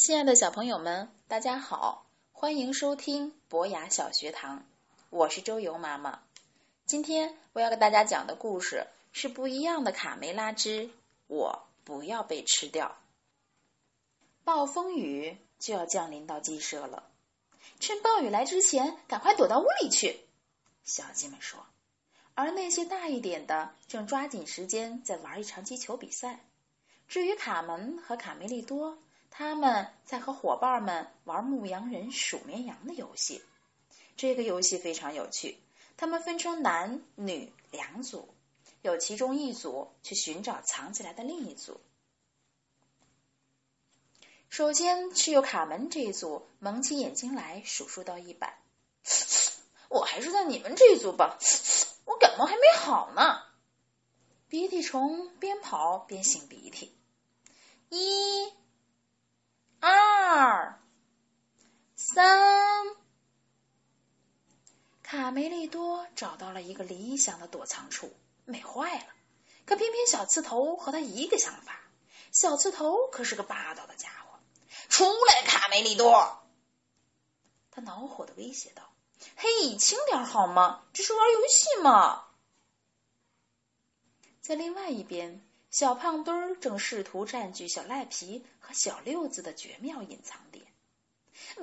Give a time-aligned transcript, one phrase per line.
[0.00, 4.64] 亲爱的小朋友们，大家好，欢迎收听博雅小学堂，
[5.10, 6.22] 我是周游妈妈。
[6.86, 10.88] 今天我要给大家讲的故事是不一样的卡梅拉之
[11.26, 12.96] 我不要被吃掉。
[14.42, 17.02] 暴风雨就要降临到鸡舍了，
[17.78, 20.18] 趁暴雨来之前，赶快躲到屋里去。
[20.82, 21.66] 小鸡们说，
[22.34, 26.40] 而那些大一点的正抓紧时间在玩一场击球比赛。
[27.06, 28.96] 至于卡门和卡梅利多，
[29.30, 33.42] 他们在和伙伴们玩牧羊人数绵羊的游戏。
[34.16, 35.56] 这个游戏非常有趣，
[35.96, 38.28] 他们分成男女两组，
[38.82, 41.80] 有其中一组去寻找藏起来的另一组。
[44.50, 48.58] 首先是由卡门这一组蒙起眼睛来数数到一百。
[49.88, 51.38] 我还是在你们这一组吧，
[52.04, 53.42] 我感冒还没好呢。
[54.48, 56.92] 鼻涕虫边跑边擤鼻涕。
[57.88, 58.52] 一、
[59.80, 60.78] 二、
[61.96, 62.86] 三。
[65.02, 68.14] 卡梅利多找到了一个理想的躲藏处，
[68.44, 69.06] 美坏了。
[69.64, 71.80] 可偏偏小刺头和他一个想法。
[72.32, 74.38] 小刺头可是个霸道的家伙，
[74.88, 76.42] 出来，卡梅利多！
[77.72, 78.92] 他恼火的威胁道
[79.36, 80.82] ：“嘿，轻点好吗？
[80.92, 82.26] 这是玩游戏嘛！”
[84.42, 90.66] 在另外一边，小胖墩儿正试图占据小赖皮和小六子的绝妙隐藏点。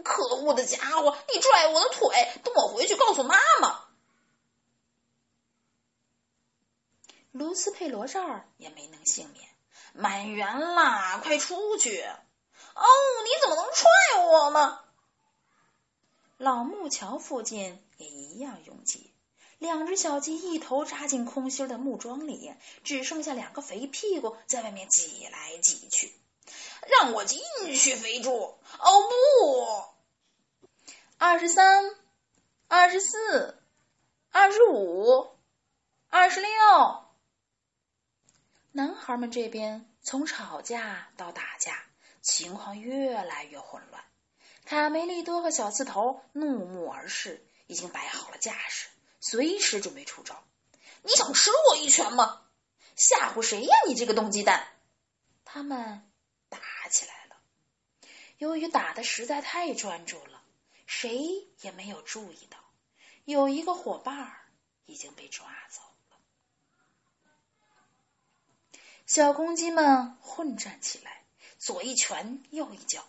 [0.03, 2.41] 可恶的家伙，你拽我的腿！
[2.43, 3.85] 等我回去告诉妈妈。
[7.31, 9.47] 卢斯佩罗这儿也没能幸免，
[9.93, 12.01] 满员啦，快出去！
[12.01, 12.83] 哦，
[13.23, 14.79] 你怎么能踹我呢？
[16.37, 19.13] 老木桥附近也一样拥挤，
[19.59, 22.53] 两只小鸡一头扎进空心的木桩里，
[22.83, 26.13] 只剩下两个肥屁股在外面挤来挤去。
[26.87, 27.41] 让我进
[27.75, 28.31] 去，肥猪！
[28.33, 28.59] 哦
[29.09, 30.77] 不！
[31.17, 31.83] 二十三，
[32.67, 33.61] 二十四，
[34.31, 35.27] 二十五，
[36.09, 36.49] 二十六。
[38.71, 41.83] 男孩们这边从吵架到打架，
[42.21, 44.03] 情况越来越混乱。
[44.65, 48.87] 卡梅利多和小刺头怒目而视，已经摆好了架势，
[49.19, 50.43] 随时准备出招。
[51.03, 52.41] 你想吃我一拳吗？
[52.95, 54.67] 吓唬谁呀，你这个冻鸡蛋！
[55.45, 56.03] 他们。
[56.49, 57.35] 打起来了。
[58.37, 60.41] 由于打的实在太专注了，
[60.85, 61.19] 谁
[61.59, 62.57] 也没有注意到
[63.25, 64.33] 有一个伙伴
[64.85, 66.17] 已经被抓走了。
[69.05, 71.25] 小公鸡们混战起来，
[71.59, 73.05] 左一拳，右一脚，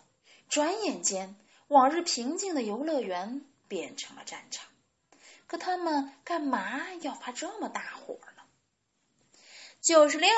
[0.49, 1.37] 转眼间，
[1.69, 4.68] 往日平静的游乐园变成了战场。
[5.49, 8.43] 可他们干嘛要发这么大火呢？
[9.81, 10.31] 九十六，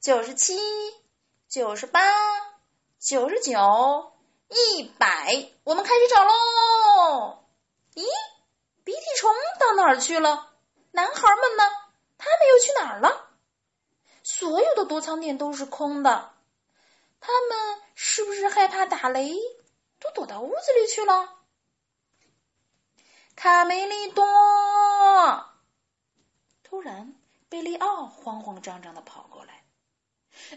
[0.00, 0.58] 九十七。
[1.48, 2.02] 九十八、
[2.98, 4.12] 九十九、
[4.48, 7.44] 一百，我们开始找喽！
[7.94, 8.04] 咦，
[8.82, 10.52] 鼻涕虫到哪儿去了？
[10.90, 11.62] 男孩们呢？
[12.18, 13.28] 他们又去哪儿了？
[14.24, 16.34] 所有的躲藏点都是空的，
[17.20, 19.36] 他们是不是害怕打雷，
[20.00, 21.32] 都躲到屋子里去了？
[23.36, 24.24] 卡梅利多！
[26.64, 27.14] 突然，
[27.50, 29.62] 贝利奥慌慌张张的跑过来。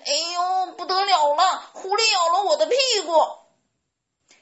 [0.06, 1.60] 哎呦，不得了了！
[1.74, 2.76] 狐狸咬了我的屁
[3.06, 3.12] 股，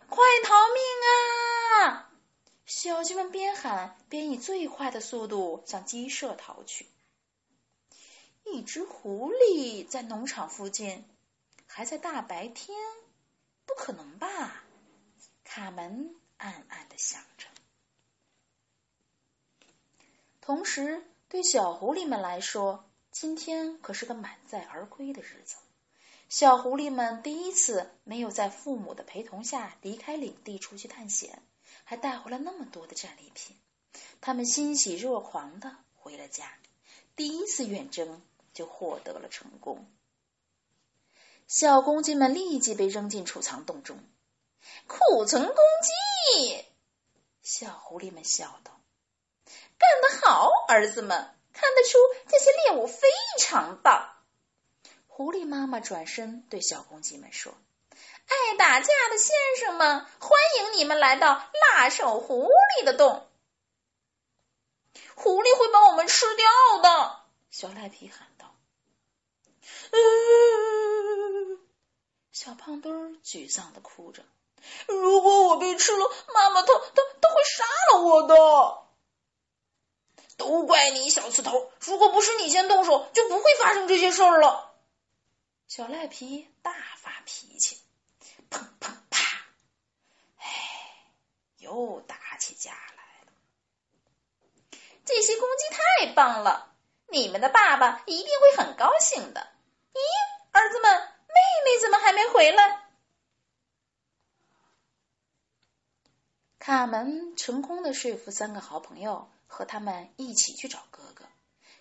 [0.07, 2.12] 快逃命啊！
[2.67, 6.88] 小鸡们边喊边以最快的速度向鸡舍逃去。
[8.44, 11.03] 一只狐狸在农场附近，
[11.65, 12.77] 还在大白天？
[13.65, 14.63] 不可能吧？
[15.44, 17.47] 卡门暗暗的想着。
[20.47, 25.57] 同时，对小狐狸们来说，今天可是个满载而归的日子，
[26.29, 31.44] 小狐狸们第一次没有在父母的陪同下离开领地出去探险，
[31.83, 33.57] 还带回了那么多的战利品，
[34.21, 36.50] 他们欣喜若狂的回了家，
[37.17, 38.21] 第一次远征
[38.53, 39.85] 就获得了成功。
[41.45, 44.00] 小公鸡们立即被扔进储藏洞中，
[44.88, 46.63] 库存公鸡，
[47.43, 48.71] 小狐狸们笑道
[49.77, 51.97] ：“干得好，儿子们！”看得出
[52.29, 53.07] 这些猎物非
[53.39, 54.13] 常棒。
[55.07, 57.51] 狐狸妈妈转身对小公鸡们说
[58.29, 61.41] ：“爱打架的先生们，欢迎你们来到
[61.75, 62.47] 辣手狐
[62.79, 63.27] 狸的洞。
[65.15, 66.45] 狐狸会把我们吃掉
[66.83, 68.53] 的，小赖皮喊道。
[72.31, 74.24] 小胖墩沮丧的哭着
[74.88, 78.35] ：“如果我被吃了，妈妈她她她会杀了我的。”
[80.38, 81.72] 都怪你小刺头！
[81.81, 84.74] 如果不是你先动手，就不会发生这些事儿了。
[85.68, 87.81] 小赖皮大发脾气，
[88.50, 89.42] 砰砰啪！
[90.38, 90.48] 哎，
[91.57, 93.31] 又打起架来了。
[95.04, 96.74] 这些公鸡太棒了，
[97.07, 99.50] 你们的爸爸一定会很高兴的。
[99.94, 100.00] 咦，
[100.51, 101.34] 儿子们，妹
[101.66, 102.84] 妹怎么还没回来？
[106.60, 109.30] 卡门成功的说服三个好朋友。
[109.47, 111.25] 和他们一起去找哥哥，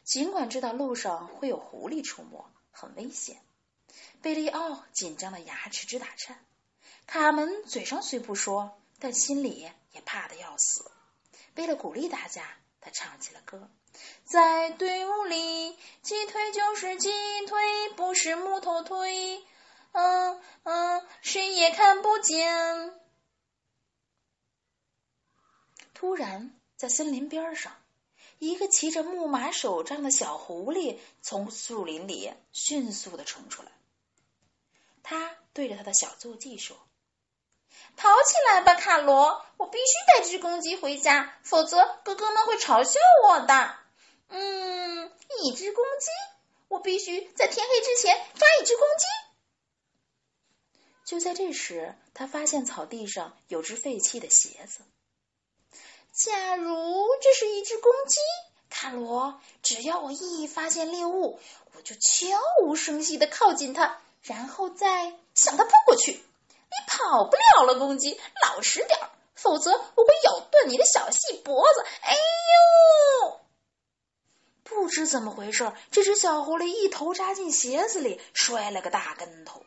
[0.04, 3.42] 尽管知道路上会有狐狸出没，很危险。
[4.22, 6.42] 贝利奥紧张的牙齿直打颤，
[7.06, 10.90] 卡门嘴上虽不说，但心里也怕的要死。
[11.54, 13.68] 为了鼓励大家，他唱起了歌：
[14.24, 17.10] 在队伍里，鸡腿就是鸡
[17.46, 19.44] 腿，不是木头腿。
[19.92, 23.00] 嗯嗯，谁也看不见。
[25.94, 26.55] 突然。
[26.76, 27.74] 在森林边上，
[28.38, 33.72] 一个骑着木马手杖的小狐狸从树林里迅速的冲出来。
[35.02, 36.76] 他对着他的小坐骑说
[37.96, 39.44] ：“跑起来吧，卡罗！
[39.56, 43.76] 我必须带只公鸡回家，否则哥哥们会嘲笑我的。
[44.28, 45.12] 嗯，
[45.42, 46.10] 一只公鸡，
[46.68, 49.04] 我必须在天黑之前抓一只公鸡。”
[51.06, 54.82] 就在这时，他发现草地上有只废弃的鞋子。
[56.16, 58.20] 假如这是一只公鸡，
[58.70, 61.38] 卡罗，只要我一发现猎物，
[61.74, 66.12] 我就悄无声息的靠近它，然后再向它扑过去。
[66.12, 71.84] 你跑不了了，公鸡，老实点儿，否则我会咬断你的小细脖子。
[72.00, 73.40] 哎呦！
[74.64, 79.62] 不知怎么回事，这只小狐狸一头扎进鞋子里，摔了个大跟头。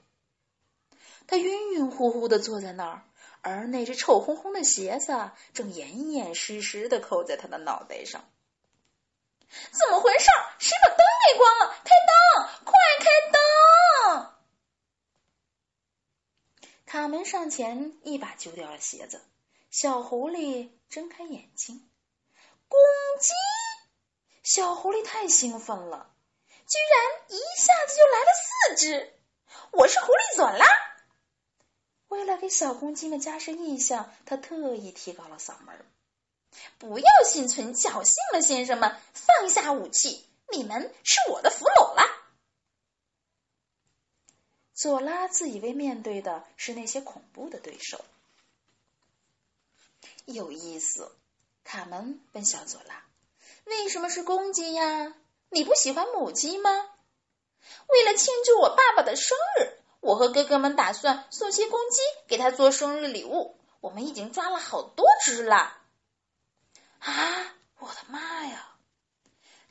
[1.27, 3.03] 它晕晕乎乎的坐在那儿。
[3.41, 8.29] 而那只臭烘烘的鞋子正严严实实的扣在他的脑袋上。
[9.71, 10.25] 怎么回事？
[10.59, 10.97] 谁把灯
[11.27, 11.75] 给关了？
[11.83, 12.15] 开灯！
[12.65, 14.33] 快开灯！
[16.85, 19.25] 卡门上前一把揪掉了鞋子。
[19.71, 21.89] 小狐狸睁开眼睛，
[22.67, 22.79] 公
[23.19, 23.33] 鸡！
[24.43, 26.11] 小狐狸太兴奋了，
[26.47, 29.13] 居然一下子就来了四只！
[29.71, 30.65] 我是狐狸佐拉。
[32.09, 35.85] 为了给小公鸡们加深印象，他特意提高了嗓门
[36.77, 42.03] ：“不要心存侥幸了，先生们，放下武器，你们是我的俘虏了。”
[44.73, 48.03] 佐拉自以为面对的是那些恐怖的对手。
[50.25, 51.11] 有意思，
[51.63, 53.05] 卡门问小佐拉
[53.65, 55.13] ：“为什么是公鸡呀？
[55.49, 56.71] 你不喜欢母鸡吗？”
[57.89, 59.78] 为了庆祝我爸爸的生日。
[59.99, 63.57] 我和哥哥们打算送些公鸡给他做生日礼物。
[63.81, 65.77] 我们已经抓了好多只了。
[66.99, 67.55] 啊！
[67.77, 68.75] 我的妈呀！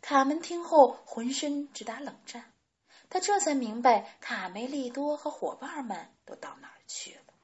[0.01, 2.51] 卡门听后浑身直打冷战。
[3.11, 7.35] 他这才明白卡梅利多和伙伴们都到哪儿去了。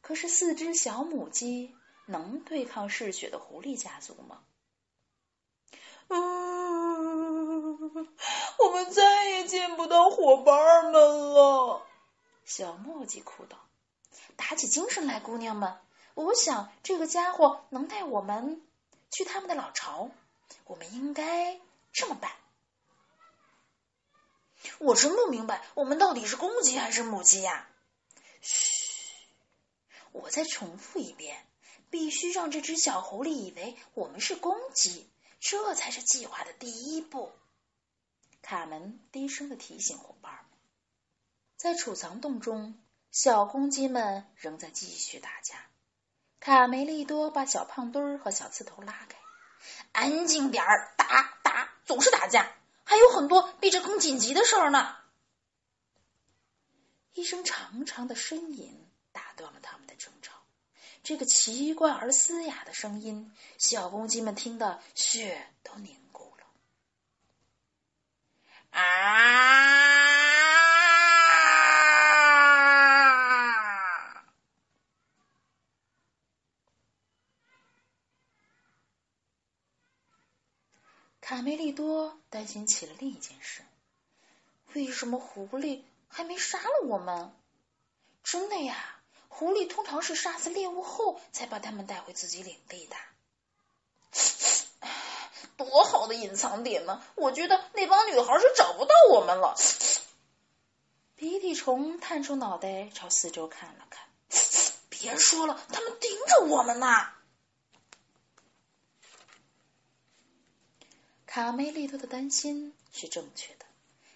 [0.00, 1.74] 可是四只小母鸡
[2.06, 4.42] 能对抗嗜血的狐狸家族吗？
[6.08, 6.75] 嗯，
[8.66, 11.86] 我们再也见不到伙伴们了。
[12.44, 13.56] 小墨迹哭道
[14.34, 15.78] ：“打起精神来，姑娘们！
[16.14, 18.60] 我想这个家伙能带我们
[19.12, 20.10] 去他们的老巢。
[20.64, 21.60] 我们应该
[21.92, 22.32] 这么办。
[24.78, 27.68] 我真不明白，我们到底是公鸡还是母鸡呀？”
[28.42, 29.12] 嘘，
[30.10, 31.46] 我再重复一遍：
[31.88, 35.08] 必须让这只小狐狸以为我们是公鸡。
[35.38, 37.32] 这才是计划的第一步。
[38.48, 40.44] 卡门低声的提醒伙伴们，
[41.56, 45.66] 在储藏洞中，小公鸡们仍在继续打架。
[46.38, 49.18] 卡梅利多把小胖墩儿和小刺头拉开，
[49.90, 54.96] 安静点儿，打打，总是打架，还有很多比这更紧急的事儿呢。
[57.14, 60.34] 一声长长的呻吟打断了他们的争吵。
[61.02, 66.05] 这个奇怪而嘶哑的声音，小公鸡们听得血都凝。
[68.76, 68.82] 啊！
[81.20, 83.62] 卡梅利多担心起了另一件事：
[84.74, 87.32] 为什么狐狸还没杀了我们？
[88.22, 92.96] 真的呀，狐狸通常是杀死猎物后才把它们带回自己领地的。
[95.56, 97.02] 多好的隐藏点呢！
[97.14, 99.54] 我觉得那帮女孩是找不到我们了。
[101.14, 104.06] 鼻涕虫探出脑袋朝四周看了看，
[104.90, 106.86] 别说了，他们盯着我们呢。
[111.26, 113.64] 卡梅利多的担心是正确的，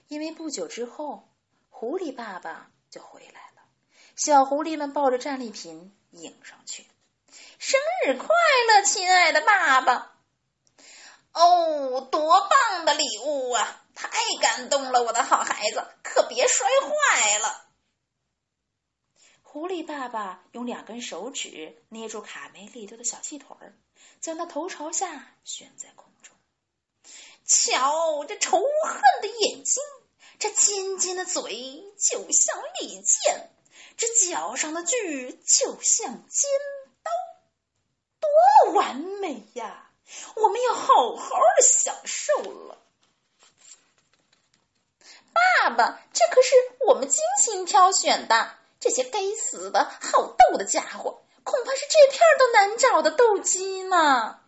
[0.09, 1.27] 因为不久之后，
[1.71, 3.63] 狐狸爸爸就回来了。
[4.15, 6.87] 小狐狸们抱着战利品迎上去，
[7.59, 8.29] 生日快
[8.69, 10.17] 乐，亲爱的爸爸！
[11.33, 13.85] 哦，多棒的礼物啊！
[13.95, 14.09] 太
[14.41, 17.67] 感动了，我的好孩子，可别摔坏了。
[19.43, 23.75] 狐狸爸爸用两根手指捏住卡梅利多的小细腿儿，
[24.21, 26.35] 将他头朝下悬在空中。
[27.45, 29.83] 瞧，这仇恨的眼睛，
[30.39, 33.49] 这尖尖的嘴，就像利剑；
[33.97, 36.51] 这脚上的锯，就像尖
[37.03, 37.11] 刀，
[38.21, 39.80] 多完美呀！
[40.37, 42.79] 我们要好好的享受了，
[45.33, 46.55] 爸爸，这可是
[46.87, 48.57] 我们精心挑选的。
[48.81, 54.41] 这些该死的好斗的家伙，恐怕是这片都难找的斗鸡呢。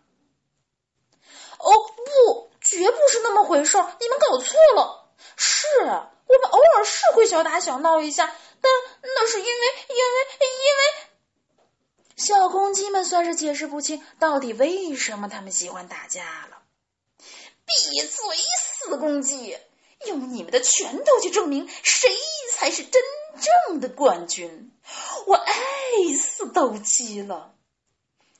[1.59, 5.07] 哦，不，绝不是那么回事你们搞错了。
[5.35, 8.71] 是我们偶尔是会小打小闹一下，但
[9.03, 11.12] 那是因为，因为，因为。
[12.15, 16.61] 小公鸡们算是解释不清到底为什么他们喜欢打架了。
[17.17, 19.57] 闭嘴，死公鸡！
[20.05, 22.13] 用你们的拳头去证明谁
[22.51, 23.01] 才是真
[23.69, 24.71] 正的冠军！
[25.27, 25.53] 我爱
[26.19, 27.55] 死斗鸡了。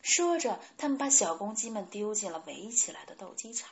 [0.02, 3.70] 说着，他们把小公鸡们丢进了围起来的斗鸡场。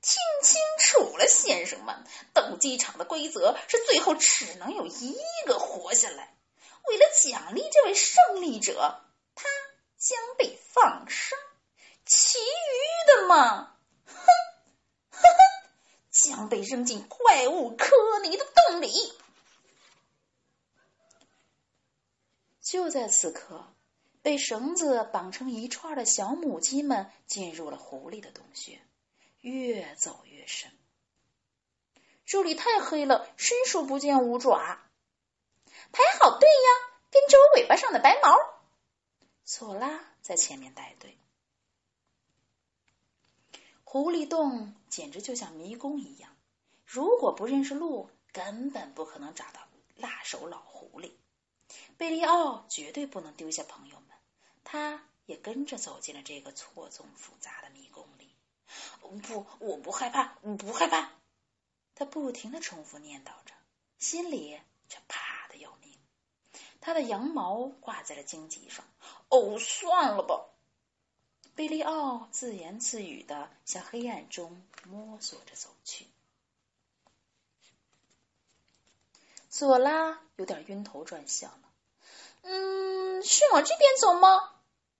[0.00, 5.14] 听清楚了，先生们，斗鸡场的规则是最后只能有一
[5.46, 6.34] 个活下来。
[6.88, 9.02] 为了奖励这位胜利者，
[9.34, 9.44] 他
[9.96, 11.38] 将被放生。
[12.06, 14.14] 其余的嘛，哼，
[15.10, 15.68] 哼哼，
[16.10, 18.90] 将被扔进怪物科尼的洞里。
[22.60, 23.74] 就在此刻，
[24.20, 28.80] 被绳子绑成一串的小母鸡们进入了狐狸的洞穴，
[29.40, 30.70] 越走越深。
[32.26, 34.78] 这里太黑了，伸手不见五爪。
[35.94, 36.68] 排好队呀，
[37.10, 38.36] 跟着我尾巴上的白毛。
[39.44, 41.16] 索拉在前面带队。
[43.84, 46.36] 狐狸洞简直就像迷宫一样，
[46.84, 49.60] 如果不认识路，根本不可能找到
[49.94, 51.12] 辣手老狐狸。
[51.96, 54.08] 贝利奥绝对不能丢下朋友们，
[54.64, 58.34] 他也跟着走进了这个错综复杂的迷宫里。
[59.22, 61.12] 不，我不害怕，我不害怕。
[61.94, 63.54] 他不停的重复念叨着，
[64.00, 65.23] 心里却怕。
[66.84, 68.84] 他的羊毛挂在了荆棘上。
[69.30, 70.44] 哦，算了吧。
[71.54, 76.06] 贝利奥自言自语的向黑暗中摸索着走去。
[79.48, 81.70] 索拉有点晕头转向了。
[82.42, 84.52] 嗯，是往这边走吗？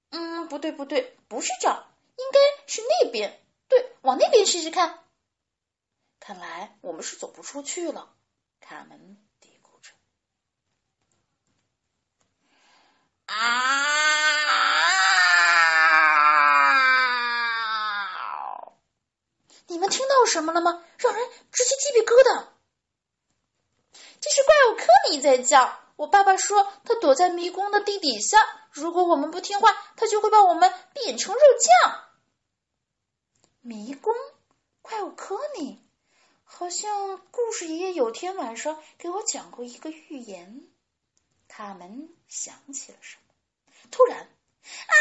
[0.09, 1.85] 嗯，不对，不对，不是这儿，
[2.17, 3.38] 应该是那边。
[3.69, 5.05] 对，往那边试试看。
[6.19, 8.11] 看来我们是走不出去了。
[8.61, 9.21] 卡门。
[13.26, 13.64] 啊！
[19.67, 20.83] 你们听到什么了吗？
[20.99, 22.49] 让人直起鸡皮疙瘩。
[24.21, 25.79] 这是怪物科尼在叫。
[25.95, 28.37] 我爸爸说，他躲在迷宫的地底下。
[28.73, 32.05] 如果我们不听话，他就会把我们变成肉酱。
[33.61, 34.12] 迷宫？
[34.83, 35.81] 怪物科尼？
[36.43, 40.67] 好像故事爷爷有天晚上给我讲过一个寓言。
[41.47, 43.33] 卡门想起了什么。
[43.93, 44.95] 突然，啊！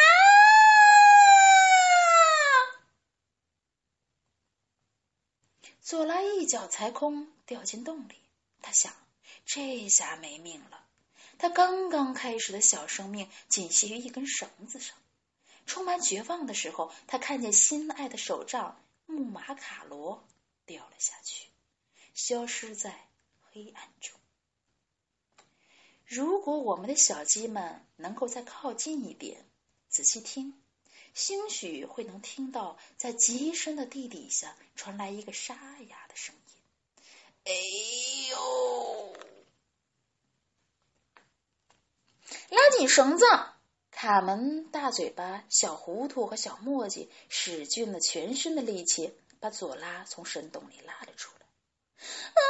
[5.94, 8.16] 佐拉一脚踩空，掉进洞里。
[8.64, 8.92] 他想，
[9.46, 10.84] 这下没命了。
[11.38, 14.98] 他刚刚开始的小生命仅系于一根绳子上。
[15.68, 20.26] 充满绝望的时候，他看见心爱的手杖木马卡罗
[20.66, 21.48] 掉了下去，
[22.16, 23.08] 消失在
[23.52, 24.20] 黑暗中。
[26.08, 29.46] 如果我们的小鸡们能够再靠近一点，
[29.90, 30.60] 仔细听，
[31.14, 36.42] 兴许会能听到在极深的地底下传来一个沙哑的声音。
[37.46, 37.54] 哎
[38.32, 39.16] 呦！
[42.50, 43.26] 拉紧绳子！
[43.92, 51.46] 卡门大嘴巴、小糊涂和小墨迹使尽了全身的力气，把佐拉从深洞里拉了出来。
[52.06, 52.42] 啊！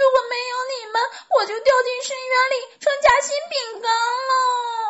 [0.00, 1.00] 如果没有你们，
[1.36, 4.89] 我就掉进深渊里成夹心饼干了。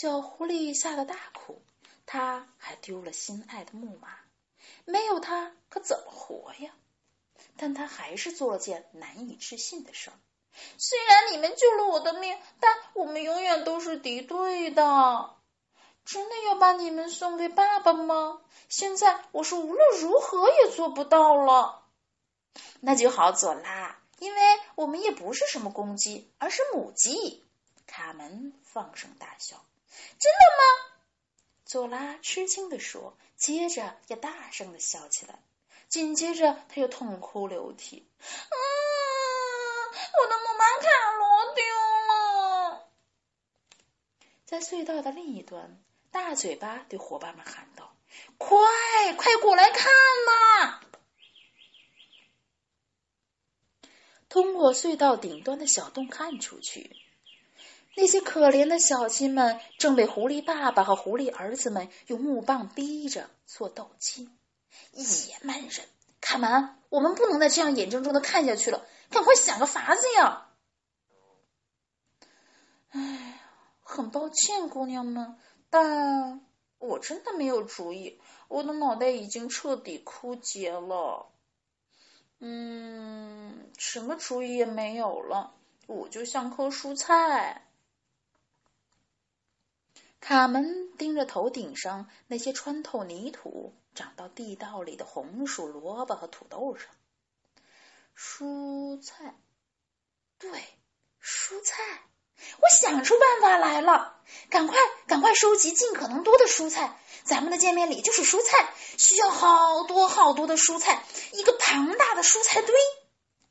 [0.00, 1.60] 小狐狸吓得大哭，
[2.06, 4.10] 它还丢了心爱的木马，
[4.84, 6.70] 没有它可怎么活呀？
[7.56, 10.14] 但它还是做了件难以置信的事儿。
[10.76, 15.34] 虽然你们救了我的命，但我们永远都是敌对的。
[16.04, 18.40] 真的要把你们送给爸爸吗？
[18.68, 21.82] 现在我是无论如何也做不到了。
[22.78, 24.40] 那就好，佐拉，因为
[24.76, 27.44] 我们也不是什么公鸡，而是母鸡。
[27.88, 29.56] 卡门放声大笑。
[30.18, 30.62] 真的吗？
[31.64, 35.42] 佐拉吃惊的说，接着也大声的笑起来。
[35.88, 38.08] 紧接着，他又痛哭流涕。
[38.20, 38.56] 啊，
[40.20, 40.88] 我的木马卡
[41.18, 41.64] 罗丢
[42.08, 42.88] 了！
[44.44, 45.82] 在隧道的另一端。
[46.10, 47.94] 大嘴巴对伙伴们喊道
[48.38, 48.58] ：“快，
[49.14, 49.92] 快过来看
[50.26, 50.80] 呐！”
[54.30, 56.96] 通过隧道顶端的小洞看出去，
[57.98, 64.30] 那些可怜的小鸡们正被狐狸爸爸和狐狸儿子们用木棒逼着做斗鸡。
[64.92, 65.84] 野蛮人，
[66.20, 70.46] 卡门，我们不能再这样眼睁睁的看下去了，赶快想个法子呀！
[72.90, 73.40] 哎，
[73.82, 75.36] 很抱歉，姑娘们。
[75.68, 76.40] 但
[76.78, 81.32] 我真的没有主意，我的脑袋已经彻底枯竭了。
[82.38, 85.52] 嗯，什么主意也没有了，
[85.88, 87.64] 我就像棵蔬菜。
[90.20, 96.88] 卡门盯着头顶上那些穿透泥土、长到地道里的红薯、萝卜和土豆上，
[98.16, 99.34] 蔬菜，
[100.38, 100.50] 对，
[101.22, 101.82] 蔬菜。
[102.60, 106.96] 我想出办法来了，赶快赶快收集尽可能多的蔬菜。
[107.24, 112.74] 咱们的见面礼就是蔬菜，需要好多好多的蔬菜，一个庞大的蔬菜堆。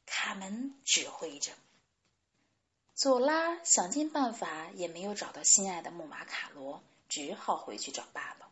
[0.06, 1.52] 卡门指挥着，
[2.98, 8.48] 佐拉想尽办法也没有找到心爱的木马卡罗，只好回去找爸爸。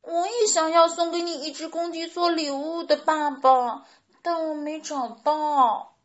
[0.00, 3.84] 我也想要送给你一只公鸡做礼物的爸爸，
[4.22, 5.96] 但我没找到。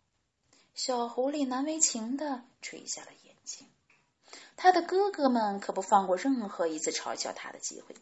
[0.73, 3.67] 小狐狸难为情的垂下了眼睛，
[4.58, 7.93] 他的哥哥们可不放过任何一次嘲笑他的机会。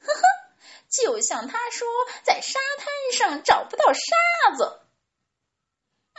[0.00, 0.20] 呵呵，
[0.90, 1.86] 就像他说，
[2.24, 4.80] 在沙滩上找不到沙子。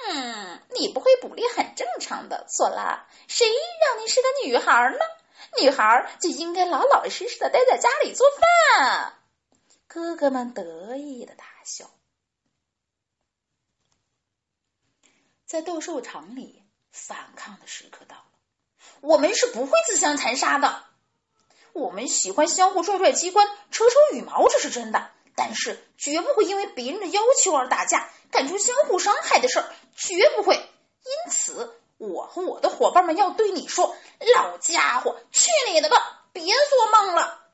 [0.07, 3.07] 嗯，你不会捕猎很正常的，索拉。
[3.27, 4.99] 谁让你是个女孩呢？
[5.61, 9.13] 女孩就应该老老实实的待在家里做饭。
[9.87, 11.89] 哥哥们得意的大笑。
[15.45, 18.25] 在斗兽场里，反抗的时刻到了。
[19.01, 20.83] 我们是不会自相残杀的。
[21.73, 25.11] 我们喜欢相互拽拽机关、扯扯羽毛，这是真的。
[25.35, 30.55] 但是绝不会因为别人的要求而打架，干出相互伤害的事儿，绝不会。
[30.55, 33.95] 因此，我和我的伙伴们要对你说
[34.35, 36.27] ：“老家伙，去你的吧！
[36.33, 37.47] 别做梦了！”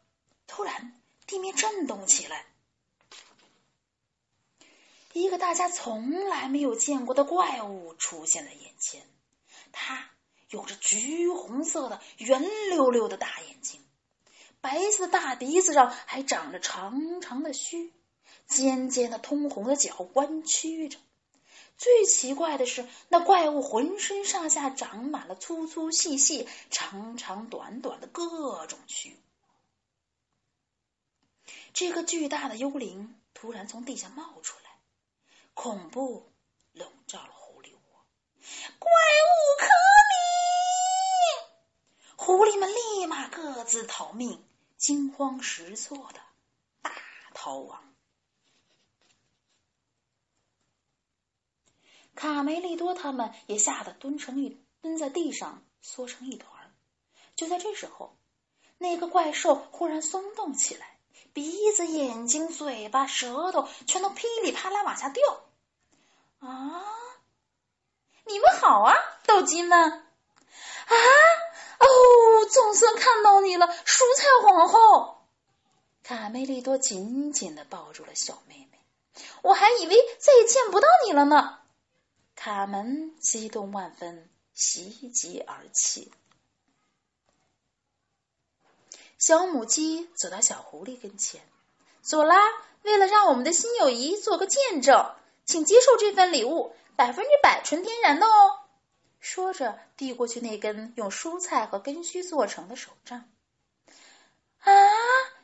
[0.47, 2.45] 突然，地面震动起来。
[5.13, 9.05] 一个大家从来没有见过的怪物出现在眼前，
[9.73, 10.09] 它
[10.49, 13.85] 有着橘红色的圆溜溜的大眼睛，
[14.61, 17.93] 白色的大鼻子上还长着长长的须，
[18.47, 20.97] 尖尖的通红的角弯曲着。
[21.81, 29.17] 最奇怪的是，那怪物浑身上下长满了粗粗细细、长长短短的各种须。
[31.73, 34.69] 这个巨大的幽灵突然从地下冒出来。
[35.55, 36.31] 恐怖
[36.71, 38.05] 笼罩了狐狸窝，
[38.77, 38.91] 怪
[39.25, 39.65] 物可
[42.13, 42.15] 悯！
[42.15, 44.45] 狐狸们立马各自逃命，
[44.77, 46.19] 惊慌失措的
[46.83, 46.91] 大
[47.33, 47.90] 逃亡。
[52.15, 56.73] 卡梅利多他们也吓得蹲成一蹲在地上，缩成一团。
[57.35, 58.15] 就在这时候，
[58.77, 60.97] 那个怪兽忽然松动起来。
[61.33, 65.23] 鼻子、眼睛、嘴巴、舌头全都噼里啪啦往下掉。
[66.39, 66.83] 啊！
[68.25, 68.93] 你们好啊，
[69.25, 69.79] 斗鸡们！
[69.79, 70.03] 啊！
[71.79, 75.21] 哦，总算看到你了，蔬菜皇后！
[76.03, 78.79] 卡梅利多紧紧的抱住了小妹妹。
[79.41, 81.60] 我还以为再也见不到你了呢。
[82.43, 86.11] 卡门激动万分，喜极而泣。
[89.19, 91.47] 小母鸡走到小狐狸跟前，
[92.01, 92.39] 佐拉，
[92.81, 95.13] 为了让我们的新友谊做个见证，
[95.45, 98.59] 请接受这份礼物，百分之百纯天然的哦。
[99.19, 103.29] 说着，递过去那根用蔬菜和根须做成的手杖。
[104.61, 104.73] 啊，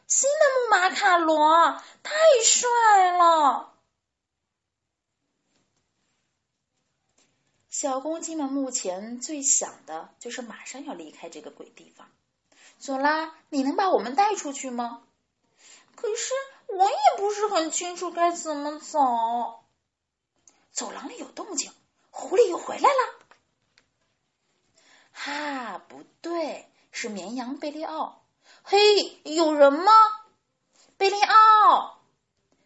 [0.07, 3.76] 新的木马卡罗，太帅了！
[7.79, 12.09] 小公鸡们目前最想的就是马上要离开这个鬼地方。
[12.79, 15.03] 索拉，你能把我们带出去吗？
[15.95, 16.33] 可是
[16.65, 19.59] 我也不是很清楚该怎么走。
[20.71, 21.71] 走廊里有动静，
[22.09, 23.13] 狐狸又回来了。
[25.11, 28.23] 哈，不对，是绵羊贝利奥。
[28.63, 28.79] 嘿，
[29.21, 29.91] 有人吗？
[30.97, 31.99] 贝利奥！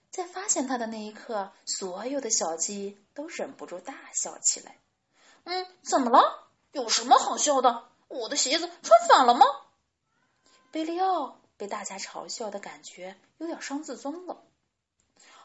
[0.10, 4.78] 在发现他的那一刻，所有的小鸡都忍不住大笑起来。
[5.44, 6.48] 嗯，怎么了？
[6.72, 7.90] 有什么好笑的？
[8.08, 9.46] 我的鞋子穿反了吗？
[10.72, 14.42] 贝利奥被大家嘲笑的感觉有点伤自尊了。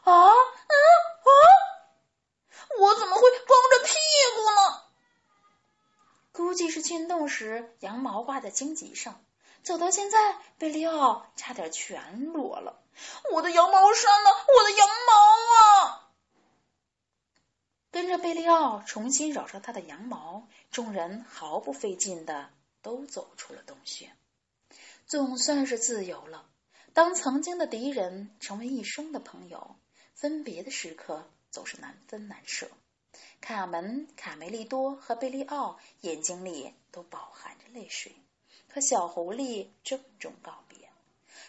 [0.03, 1.31] 啊，嗯啊！
[2.79, 3.93] 我怎么会光着屁
[4.35, 4.83] 股呢？
[6.31, 9.21] 估计是运动时羊毛挂在荆棘上，
[9.63, 12.79] 走到现在，贝利奥差点全裸了。
[13.31, 14.29] 我的羊毛衫呢？
[14.57, 15.13] 我的羊毛
[15.55, 16.06] 啊！
[17.97, 22.51] 跟着贝利奥重新绕上他的羊毛，众人毫不费劲的
[22.83, 24.11] 都走出了洞穴。
[25.07, 26.47] 总算是自由了。
[26.93, 29.77] 当曾经的敌人成为一生的朋友，
[30.13, 32.69] 分别的时刻总是难分难舍。
[33.41, 38.15] 卡门、卡梅利多和贝利奥眼睛里都饱含着泪水，
[38.71, 40.87] 和小狐狸郑重告别。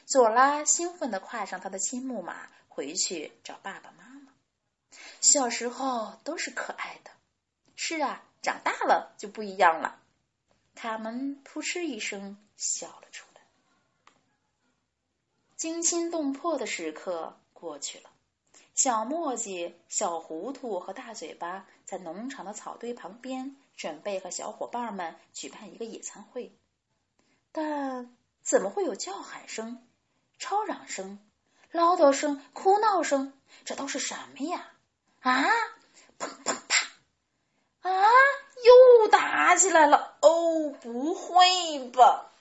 [0.06, 4.07] 佐拉兴奋地跨上他的新木马，回去找爸爸妈妈。
[5.20, 7.10] 小时候都是可爱的，
[7.76, 10.00] 是啊，长大了就不一样了。
[10.74, 13.40] 卡门扑哧一声笑了出来。
[15.56, 18.10] 惊心动魄的时刻过去了，
[18.74, 26.56] 小墨迹、小糊涂和大嘴巴在农场的草堆旁边准备和小伙伴们举办一个野餐会，
[27.50, 29.84] 但怎么会有叫喊声、
[30.38, 31.18] 吵嚷声、
[31.72, 33.32] 唠叨声、哭闹声？
[33.64, 34.70] 这都是什么呀？
[35.20, 35.44] 啊！
[36.18, 37.90] 砰砰啪！
[37.90, 38.10] 啊！
[38.64, 40.16] 又打起来了！
[40.22, 42.32] 哦，不会吧？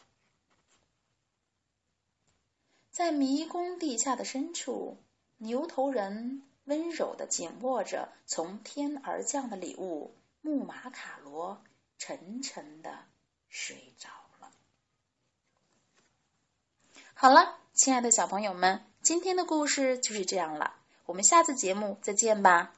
[2.91, 4.97] 在迷宫地下的深处，
[5.37, 11.63] 牛头人温柔的紧握着从天而降的礼物——木马卡罗，
[11.99, 13.05] 沉沉的
[13.49, 14.09] 睡着
[14.39, 14.51] 了。
[17.13, 20.76] 好了，亲爱的小朋友们，今天的故事就是这样了。
[21.07, 22.73] 我们下次节目再见吧。